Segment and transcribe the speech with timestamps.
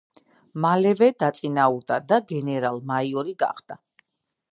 [0.63, 3.79] მალევე, დაწინაურდა და გენერალ-მაიორი გახდა.